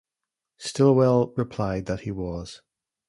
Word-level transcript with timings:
Stilwell 0.57 1.31
replied 1.37 1.85
that 1.85 1.99
he 1.99 2.11
was. 2.11 2.63